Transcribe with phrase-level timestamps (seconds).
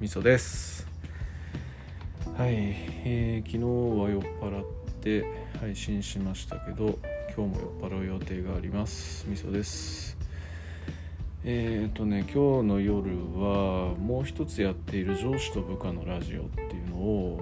[0.00, 0.86] みそです。
[2.36, 2.50] はい、
[3.04, 4.64] えー、昨日は酔っ払っ
[5.00, 5.24] て
[5.60, 6.98] 配信しましたけど
[7.34, 9.24] 今日も酔っ払う予定があります。
[9.28, 10.18] みそです。
[11.44, 17.40] えっ、とね今日の夜はもう一つやっている上司と部下のラジオっていうのを、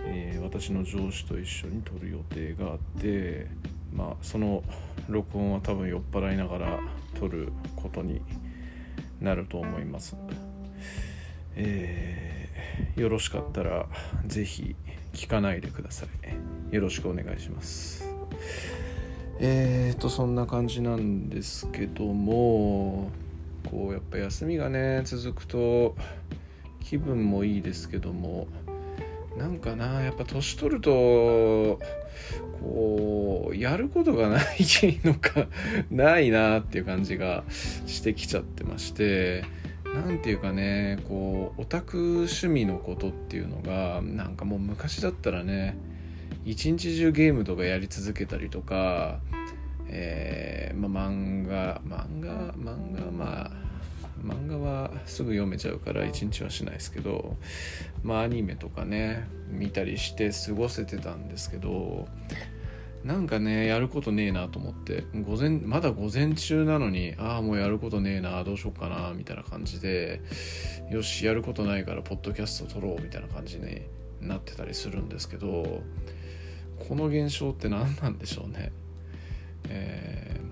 [0.00, 3.48] えー、私の上司と一緒に撮る予定があって
[3.92, 4.62] まあその
[5.08, 6.80] 録音は多分酔っ払いながら
[7.18, 8.20] 撮ることに
[9.20, 10.16] なると思います。
[11.56, 13.86] えー、よろしかったら
[14.26, 14.76] 是非
[15.12, 16.74] 聞かないでください。
[16.74, 18.08] よろしくお願いします。
[19.40, 23.10] えーとそんな感じなんですけども
[23.70, 25.96] こうやっぱ休みがね続くと
[26.80, 28.46] 気分もいいですけども
[29.36, 31.80] なんかなやっぱ年取ると
[32.60, 34.44] こうやることがない
[35.02, 35.46] のか
[35.90, 37.42] ないなっていう感じが
[37.86, 39.44] してきちゃってまして
[39.94, 45.76] 何ていうかねこうオタク趣味のことっていうのがなんかもう昔だったらね
[46.44, 49.20] 一日中ゲームとかやり続けたりとか
[49.86, 53.50] えー、ま、漫画漫画漫画まあ
[54.24, 57.36] 漫画はすぐ読めちゃうから一日はしないですけど
[58.02, 62.08] まあアニメとかね見たりして過ごせてたんですけど
[63.04, 70.22] なんかねやることねえなと思って午前まだ午前中なのにああもうやることねえなどうしようかなみたいな感じで
[70.90, 73.82] よしやることないからポッドキャスト撮ろうみたいな感じに
[74.20, 75.82] なってたりするんですけど
[76.88, 78.72] この現象って何なんでしょうね。
[79.68, 80.44] えー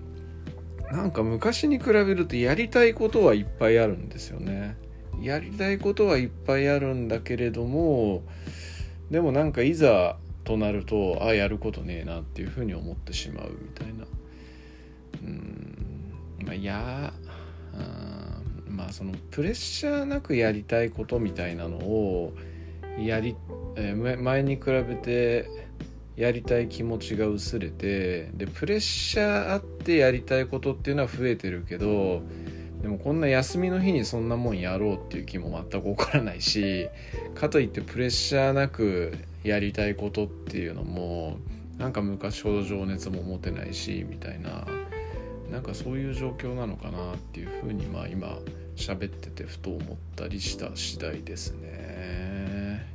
[0.93, 4.77] なんか昔に比べるとやりたいことはいっぱいあるんですよね。
[5.19, 8.23] やりたいことはいっぱいあるんだけれども
[9.09, 14.05] でもなんかいざとなるとあやることねえなっていうふうに思ってしまうみたいな。
[15.23, 16.13] うん。
[16.45, 17.13] まあいや
[18.73, 22.33] まあそのプレッシャーなくやりたいことみたいなのを
[22.99, 23.35] やり、
[23.75, 25.47] えー、前に比べて
[26.15, 32.23] やりたい気持ちが薄れてでプレッシャーあってやりたいことっていうのは増えてるけど
[32.81, 36.89] でもこんな休みの日にそんなもんやろうっていう気も全く起こらないし
[37.33, 39.13] かといってプレッシャーなく
[39.43, 41.37] やりたいことっていうのも
[41.77, 44.65] なんか昔ほど情熱も持てないしみたいな
[45.51, 48.37] なんかそういう状況なのかなっていうふうにまあ今
[48.75, 52.85] 喋っててふと思ったりした次第ですね。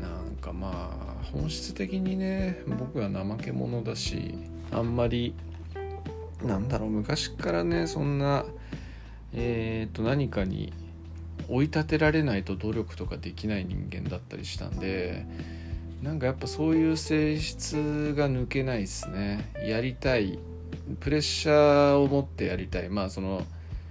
[0.00, 4.34] なんかまあ本質的にね僕は怠け者だし
[4.70, 5.34] あんまり
[6.42, 8.44] なんだろう昔からねそんな
[9.34, 10.72] えっ、と何かに
[11.52, 15.26] 追い立てられないと努力とかできない人間だったりしたんで
[16.02, 19.52] なんかやっぱそういう性質が抜けないですね。
[19.64, 20.40] やりたい。
[20.98, 22.88] プレッシャーを持ってやりたい。
[22.88, 23.46] まあその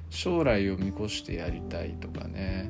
[0.09, 2.69] 将来を見越してやりたいとかね。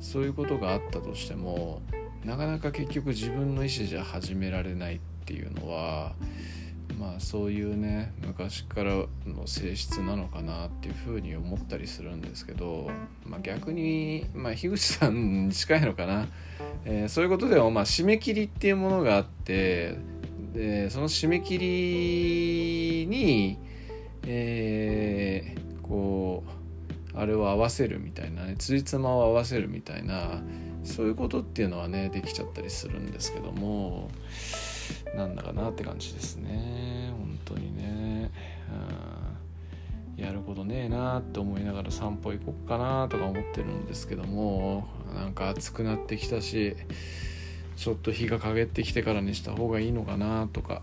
[0.00, 1.82] そういうことがあったとしても
[2.24, 6.12] なかなか結局自分の意思じゃ始められないっていうのは
[6.98, 8.90] まあそういうね昔から
[9.26, 12.90] の性質なのかなっていうふうに思ったりするんですけど、
[13.24, 16.26] まあ、逆に、まあ、樋口さんに近いのかな、
[16.84, 19.98] えー、そういうことでもまあ締め切りっていうものがあって
[20.54, 23.58] でその締め切りに、
[24.26, 26.44] えー、こ
[27.14, 30.40] うあれを合わせるみたいなねつじつまを合わせるみたいな
[30.84, 34.10] そういうことっていうのはねできちゃったりするんですけども
[35.16, 37.12] なんだかなって感じですね。
[37.18, 38.30] 本当にね、
[40.16, 46.76] うん、やることねえなって思いながら散歩行こっかなとか思ってるんですけどもなんか暑くなってきたし
[47.76, 50.82] ちょっと日が陰ってきてからにした方がいいのかなとか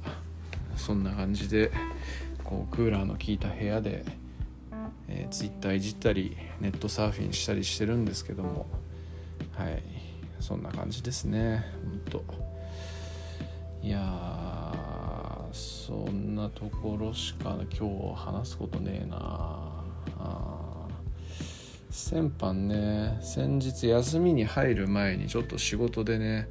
[0.75, 1.71] そんな感じで
[2.43, 4.05] こうクーラーの効いた部屋で、
[5.07, 8.65] えー、ツイッターいじったりネットサーフィンしたりしてるんですけども
[9.57, 9.83] はい。
[10.39, 11.63] そんな感じですね。
[11.85, 12.19] ほんと
[13.83, 19.17] いやそんなところしか今日話すことねえな。
[20.17, 20.87] あ
[21.91, 26.47] 先般ね先日休みに入る前にちょっと仕事でね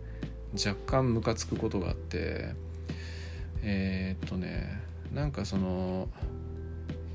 [0.54, 2.54] 若干ムカつくことがあって
[3.62, 6.10] えー、っとねなんかその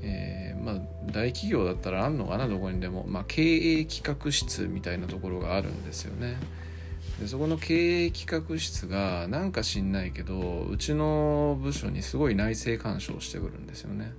[0.02, 0.74] えー、まあ
[1.12, 6.36] 大企業だったらあんのかなどこにでも、まあ、経営企画室みたいなところがあるんですよね。
[7.20, 14.12] でそこの経営企画室がなんか知んないけどうちの部署にすごい内政干渉してくるんですよね。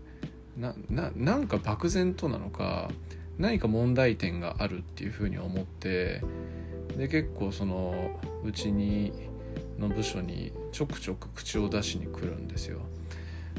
[0.57, 0.73] な
[1.15, 2.91] なんか漠然となのか
[3.37, 6.21] 何か問題点があるっていうふうに思って
[6.97, 9.13] で結構そのうちに
[9.79, 12.81] の部署にちょくちょく口を出しに来るんですよ。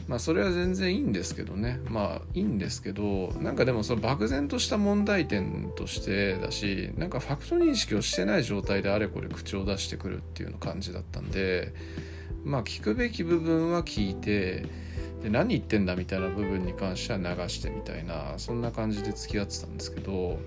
[0.08, 1.80] まあそれは全然いいんですけどね。
[1.88, 11.72] まあいいんですけどなんかでもその漠然とした問題点としてだしなんかファクト認識をしてない状態であれこれ口を出してくるっていうの感じだったんで
[12.44, 14.66] まあ聞くべき部分は聞いて
[15.22, 20.40] で何言ってんだみたいな部分に関しては流してみたいなそんな感じで付き合ってたんですけど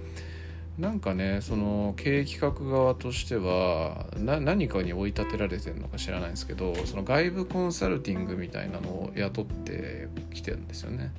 [0.77, 11.13] なんかねその経営企画側としては何かに追い立てられてるのか知らないんですけどその外部コンサルティングみたいなのを雇ってきてるんですよね。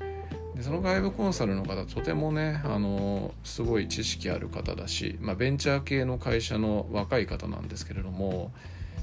[0.57, 8.53] でその外部コンサルの方とてもねあのすごい知識ある方だし、まあ、ベンチャー系の会社の若い方なんですけれども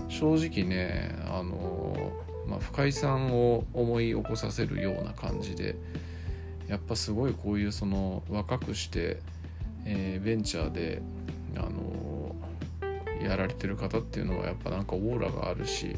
[0.07, 2.11] 正直ねあの
[2.47, 5.75] まあ、深井さんを思い起こさせるような感じで
[6.67, 9.19] やっぱすごいこういうその若くして、
[9.85, 11.01] えー、ベンチャーで、
[11.55, 15.95] あのー、やられてる方っていうのはやっぱなんかオーラがあるし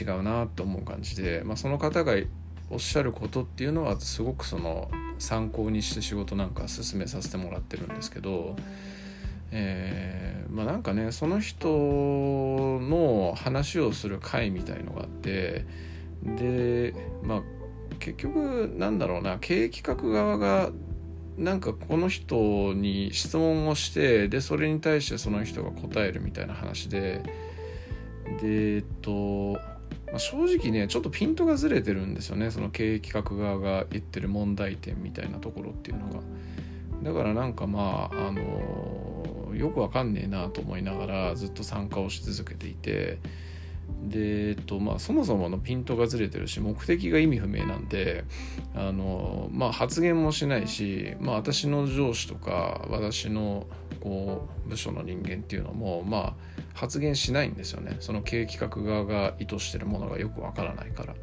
[0.00, 2.14] 違うなと思う感じで、まあ、その方が
[2.70, 8.56] おっしゃることっていうのはすごくその参考にして仕事なんか進めさせてもらってるんですけど。
[9.56, 15.64] えー、まあなんかねその人の話をする会みたいのがあって
[16.24, 16.92] で
[17.22, 17.42] まあ
[18.00, 20.70] 結局なんだろうな経営企画側が
[21.36, 27.22] なんかこの人に質問をしてでそれに対してその人が答えるみたいな話で
[28.40, 29.58] でえっと、
[30.06, 36.20] まあ、正直ねちょっとピントがずれてるんですよねその経営企画側が言ってる問題点みたいなところっていうのが。
[37.02, 43.18] だからなんかまああのよくわかんねえなと思いながらずっと参加をし続けていて
[44.08, 48.24] で、えっとまあ、そもそものピントがずれてるし目的が意味不明なんで
[48.74, 53.66] あの、まあ、発言もしないし、まあ、私の上司とか私の
[54.00, 56.34] こう部署の人間っていうのも、まあ、
[56.74, 61.14] 発言しないんですよねその経営企画側が意図してるものがよくわからないから。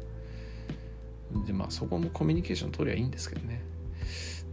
[1.46, 3.62] でまあそこもコミュニケーション取りゃいいんですけどね。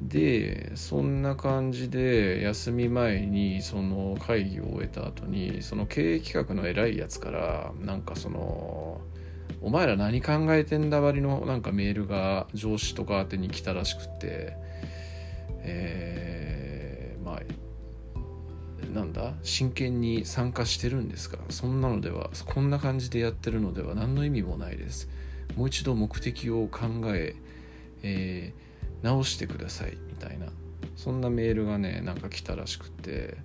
[0.09, 9.01] でそんな感じで休み前にその会議を終えた後にその経営企画の偉いやつからなんかその
[9.61, 14.57] 「お前ら何考えてんだ」割のなんかメールが上司とか宛てに来たらしくて
[15.61, 21.37] えー、まあなんだ真剣に参加してるんですか。
[21.49, 25.07] そんなのではこんな感じでやってるのでは何の意味もないです。
[25.55, 27.35] もう一度目的を考え
[28.01, 28.68] えー
[29.01, 30.47] 直してくださいみたいな。
[30.95, 33.37] そんなメールがねなんか来たらしくて、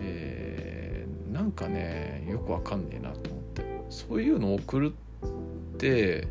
[0.00, 3.62] えー、なんかねよくわかんねえなと思って。
[3.90, 4.94] そういうのを送る
[5.24, 6.26] って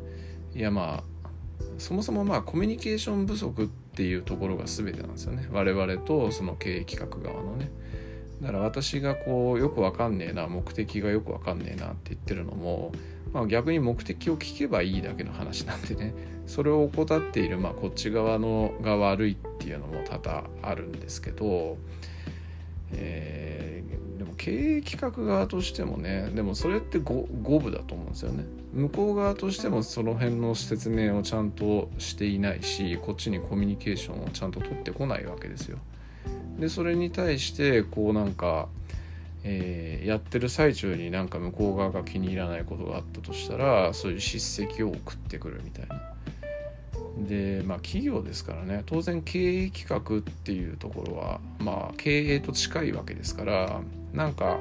[0.53, 1.29] いやまあ
[1.77, 5.47] そもそもまあコミュニケーション不足っていうところが全てなんですよね。
[5.51, 7.71] 我々とその経営企画側のね。
[8.41, 12.91] だから私がこうよくわかんねえな目的がよくわかんねえなって言ってるのも
[13.33, 16.13] まあ、逆に目的を聞けばいいだけの話なんでね。
[16.45, 21.77] それを怠っている、まあ、こっち側のが悪いっていうのも多々あるんですけど、
[22.91, 27.25] えー、でも経営企画側としてもねでもそれって五
[27.59, 35.77] 分だと思うんですよね向こう側としてもその辺の説明をちゃんとしていないしこっちにコミュニケーションをちゃんと取ってこないわけですよ
[36.59, 38.67] でそれに対してこうなんか
[39.45, 46.12] えー、やってる最中になんか向こう側が気に入らないことがあったとしたらそういう叱責を送ってくるみたいな。
[47.17, 53.81] でまあ企業ですからね当然経営企画っていうところはまあ経営と近いわけですから
[54.13, 54.59] なんか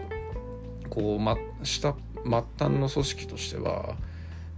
[0.90, 3.96] こう、ま、下末端の組織としては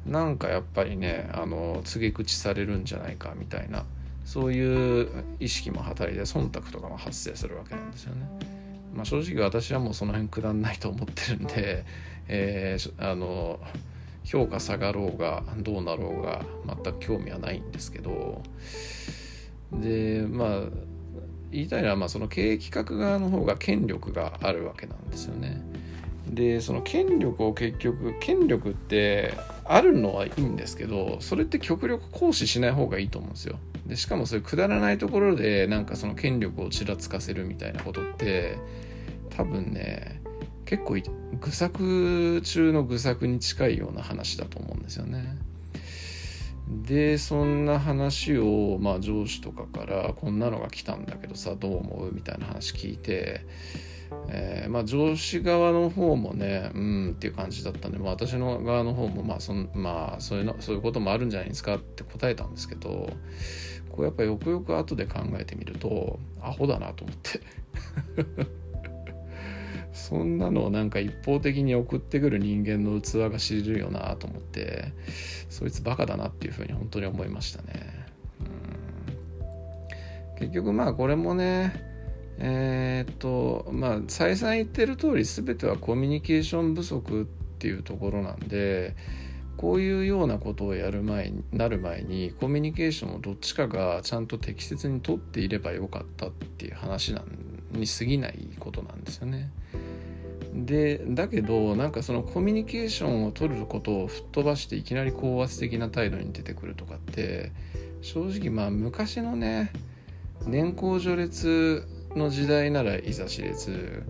[0.07, 3.85] なんかやっぱりねあの告げ口されるんじゃないかみたいな
[4.25, 5.09] そういう
[5.39, 8.27] 意識も働いて忖度とかも発生するわけなんですよね。
[8.95, 11.85] まあ、正直私はもうその辺くだんないと思ってるんで、
[12.29, 13.59] えー、あの
[14.25, 18.43] 評価下がろうがどうなろうが全く興味はないんですけど
[19.73, 20.61] でまあ
[21.51, 25.63] 言いたいのはまあその経営企画側の方が権力があるわけなんですよね。
[26.29, 33.59] でその権力を結局権力ってあるのはいいんですけどそれって極力行使しない方がいいと思うんですよ。
[33.87, 38.57] でしかもそういうくだらないところでなんかその権力をちらつかせるみたいなことって
[39.37, 40.23] 多分ね
[40.65, 40.97] 結構
[41.41, 45.37] 愚策中の愚策に近いような話だと思うんですよね。
[46.69, 53.45] でそんな話を、まあ、上司とかからこんなのが来たんだけどさどう思うみたいな話聞いて、
[54.29, 63.11] えー、まあ、上司側の方もねうんっていう感じだったんで、まあ、私の側の方もまあそまあそういうのそういうこともあるんじゃないですかって答えたんですけど
[63.91, 67.41] こうやっぱよくよく後で考えてみるとアホだなと思って
[69.95, 74.93] そんなのをなんか一方的に送ってくる人間の器が知るよなと思って
[75.49, 78.05] そいつバカだなっていうふうに本当に思いましたね。
[80.39, 81.95] 結局まあこれもね
[82.39, 87.25] えー、っとまあ再三言ってる通り全てはコミュニケーション不足っ
[87.59, 88.97] ていうところなんで
[89.57, 97.25] こういうようなことをやる前になる前にコミュニケーションをどっちかがちゃんと適切にとっていればよかったっていう話なん
[97.79, 99.51] に過ぎないことなんですよね。
[100.55, 107.51] でだけどなんかそのコミュニケーションを取ることを吹っ飛ばしていきなり高圧的な態度に出てくるとかって
[108.03, 109.73] 正直まあ昔のね
[110.47, 114.05] 年功序列の時代ならいざ知れず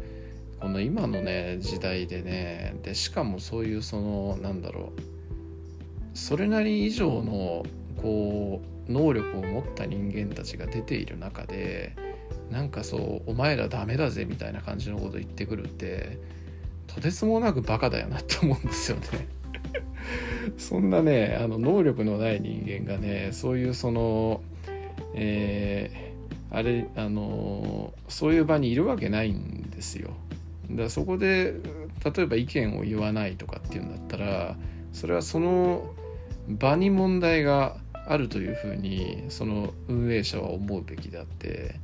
[0.60, 7.64] この今のね時代でねでしかもそういうそのなんだろうそれなり以上の
[8.02, 11.96] こう能力を持った人間たちが出ている中で
[12.54, 16.20] なんかそうお前らダメだぜみたいな感じのこと言ってくるって
[16.86, 19.26] とてつもなくバカだよなって思うんですよね。
[20.56, 24.40] そんなねあの能力のない人間がねそういうその
[25.14, 30.10] えー、あれあのそういう場にいるわけないんですよ。
[30.70, 31.54] だからそこで
[32.04, 34.56] 例えば意見を言わないとかっていうんだったら
[34.92, 35.92] それはその
[36.46, 41.80] 場に問題があるというふうにその運営者は思うべきであって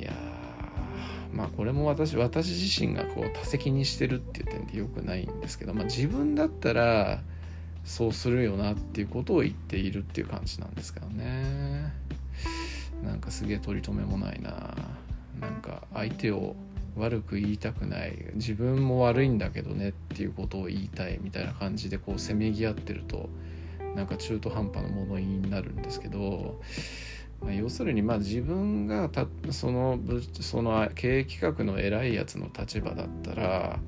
[0.00, 0.12] いや
[1.32, 7.20] まあこれも私私自身がこう多責にしてるっていう点でよくないんですけど、まあ、自分だったら
[7.84, 11.92] そうするよなっていうことを言っているっていう感じなんですけどね。
[13.04, 14.74] なんかすげえ取り留めもないな。
[15.40, 16.54] なんか相手を
[16.96, 18.16] 悪く言いたくない。
[18.34, 23.30] 自分も悪いんだけどねっていうことを言いたいみたいな感じでこうせめぎ合ってると
[23.94, 26.60] なんか中途半端な物言いになるんですけど、
[27.48, 29.98] 要するにまあ自分がたその
[30.40, 33.78] その経営企画の偉いやつの立場だったら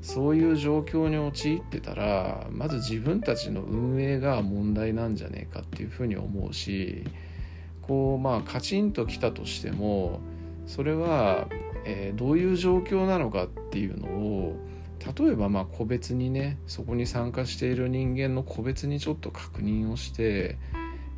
[0.00, 7.04] そういう状況に陥ってたらまず自分たちの運営が問題なんじゃねえかっていうふうに思うし
[7.82, 10.20] こうまあカチンときたとしても
[10.66, 11.48] それは
[11.84, 14.56] え、どういう状況なのかっていうのを
[15.18, 20.58] 例えばまあ個別にねそこに参加している人間の個別にちょっと確認をして、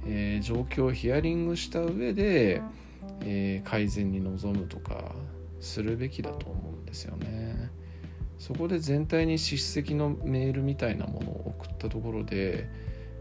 [0.07, 2.63] えー、状況をヒアリングした上で、
[3.21, 5.15] えー、改善に臨むとか
[5.61, 7.71] するべきだと思うんですよね。
[8.39, 12.69] そこで全体に叱責のメールみたいなものを送ったところで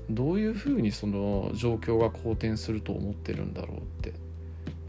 [0.09, 4.13] どういうふうにその状況が好転すると思ってるんだろうって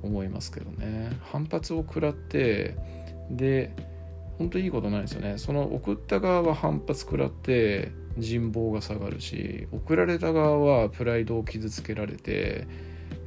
[0.03, 2.77] 思いますけどね反発を食らって
[3.31, 3.75] で
[4.39, 12.67] 本当いいことないですよねその送った側は反発食らって人望が下がるし送られた側はプライドを傷つけられて、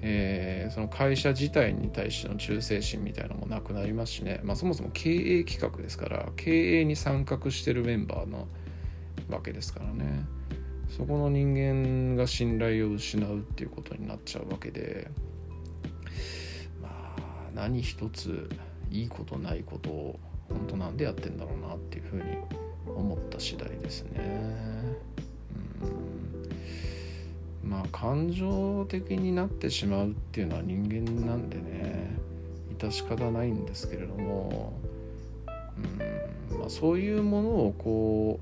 [0.01, 8.47] えー、その会社自体に対しての忠誠心みたいなのもなくなりますしね、まあ、そもそも経営企画ですから経営に参画してるメンバーの
[9.29, 10.25] わけですからね。
[10.89, 15.11] そこの人間が信頼を失うっていうことになっちゃうわけで
[16.81, 17.21] まあ
[17.53, 18.49] 何一つ
[18.89, 22.23] いいことないことを本当なんでやってんだろうなっていうふうに
[22.95, 24.21] 思った次第ですね。
[27.63, 32.15] うんまあ感情的になってしまうっていうのは人間なんでね
[32.77, 34.73] 致し方ないんですけれども、
[36.51, 38.39] うんまあ、そういうものをこ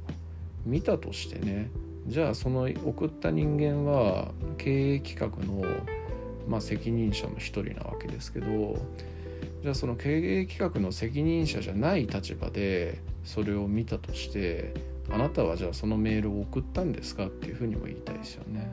[0.66, 1.72] う見たとしてね
[2.08, 5.64] じゃあその送った人間は経営企画の
[6.48, 8.78] まあ、責任者の一人なわけですけど
[9.64, 14.74] じゃあその経営企画の責任者じゃない立場でそれを見たとして
[15.10, 17.25] あなたはじゃあそのメールを送ったんですか？
[17.27, 18.72] っていうふうにも言いたいですよね。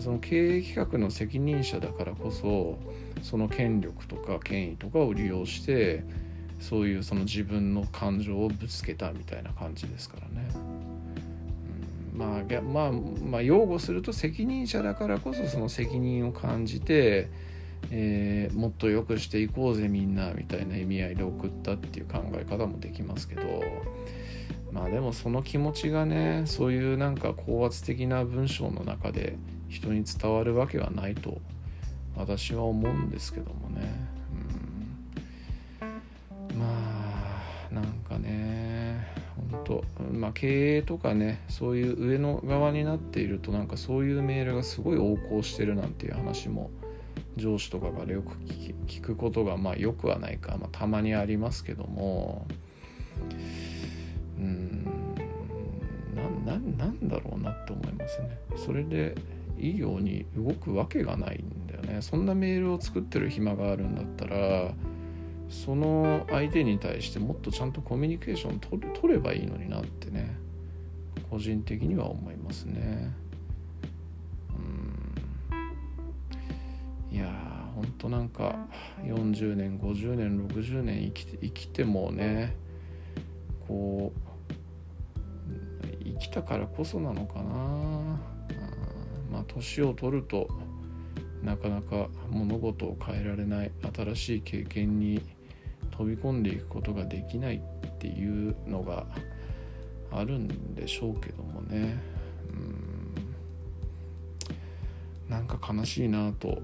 [0.00, 2.78] その経営企画の責任者だからこそ
[3.22, 6.04] その権力とか権威とかを利用して
[6.58, 10.48] そういうその自分の感情をぶつけたみたいな感じですからね。
[12.14, 17.28] まあ、まあ、まあ、擁護すると責任者だからこそその責任を感じて、
[17.90, 23.62] えー、もっと良くしていこうぜみんなみたいな意味合いで送ったっていう考え方もできますけど
[24.72, 29.36] まあでもその気持ちがねそういうなんか高圧的な文章の中で
[29.68, 31.38] 人に伝わるわけはないと
[32.16, 33.94] 私は思うんですけどもね、
[36.50, 36.66] うん、ま
[37.70, 39.14] あなんかね
[39.50, 46.70] 本当まあ経営とかねそういう上の側になっているとなんかそういうメールがすごい横行してるなんていう話も
[47.36, 48.32] 上司とかからよく
[48.86, 52.46] 聞くことがまあよくはないか、まあ、たまにありますけども
[54.38, 54.86] うん
[56.44, 58.38] なんだろうなって思いますね。
[58.56, 59.14] それで
[59.58, 62.02] いいように動くわけがないんだよね。
[62.02, 64.72] そんなメールを作ってる暇があるんだったら
[65.48, 70.36] その相手に対してもっとちゃんとコミュニケーション取取ればいいのになってね
[71.30, 73.12] 個人的には思いますね。
[77.98, 78.66] となんか
[79.02, 82.56] 40年50年60年生きて生きてもね
[83.66, 84.26] こう
[86.04, 88.20] 生きたからこそなのかな。
[89.30, 90.48] まあ年を取ると
[91.42, 95.20] なかなか物事を変えられない新しい経験に
[95.90, 99.06] 飛び込んでいくことができないっていうのが
[100.10, 101.98] あるんでしょうけどもね。
[102.50, 102.96] うん。
[105.28, 106.58] なんか悲しいなと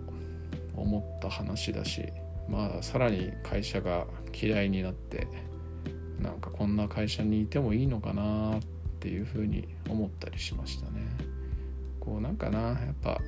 [0.77, 2.13] 思った話だし
[2.49, 5.29] まあさらに会社が嫌いになって
[6.21, 8.61] なんかこんな会社にいてもいいのかなっ
[9.01, 11.03] ていうふうに思ったりしましたね。
[11.99, 13.21] こうなんかなやっぱ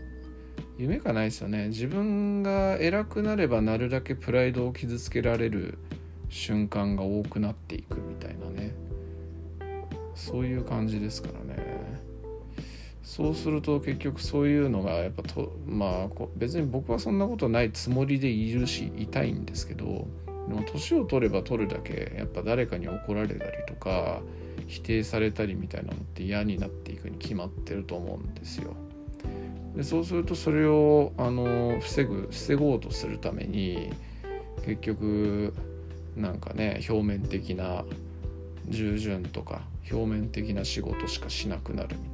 [0.78, 1.68] 夢がないですよね。
[1.68, 5.78] 自分が偉くなればなるだけプライドを傷つけられる
[6.28, 8.74] 瞬間が多くなっていくみたいなね。
[10.14, 11.73] そういう感じですからね。
[13.04, 20.08] そうすると結局そういうのがやっぱとまあ別に僕はそんなことないつもりでいるしいたいんですけど
[20.48, 24.20] でも年を取れば取るだけやっぱ誰かに怒られたりとか
[24.66, 28.74] 否定されたりみたいなのって嫌になっていくに決まってると思うんですよ。
[29.76, 33.92] でそうするとそれをあの防ぐ防ごうとするために
[34.64, 35.52] 結局
[36.16, 37.84] なんかね表面的な
[38.68, 42.13] 従順とか表面的な仕事しかしなくなるみたい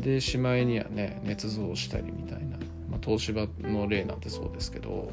[0.00, 2.56] でしまいにはね捏造したりみたいな、
[2.90, 5.10] まあ、東芝の例なんてそうですけど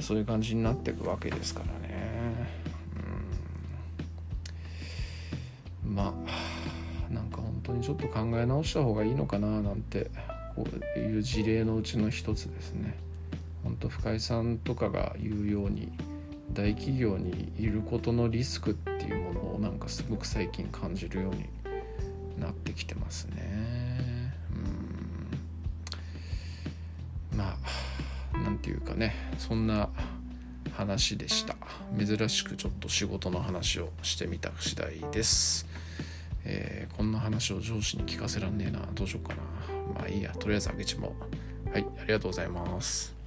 [0.00, 1.94] そういう感じになっていくわけですからね。
[5.84, 5.94] うん。
[5.94, 6.12] ま
[7.08, 10.10] あなんか本当にちょっと考え直した方がいいのかななんて
[10.56, 12.96] こういう事例のうちの一つですね。
[13.62, 15.92] 本当深井さんとかが言うように
[16.52, 21.48] 大企業にいることのリスクっていうものをなんかすごく最近感じるように
[22.38, 24.34] なってきてますね。
[27.32, 27.38] うん。
[27.38, 27.56] ま
[28.34, 29.88] あなんていうかねそんな
[30.74, 31.56] 話でした。
[31.98, 35.66] 珍しくちょっと仕事の話をしてみた次第です、
[36.44, 38.80] えー、こんな話を上司に聞かせらんねえな。
[38.94, 39.42] どうしようかな。
[39.94, 40.32] まあいいや。
[40.32, 41.14] とりあえずあげちまおう
[41.72, 43.21] はいありがとうございます。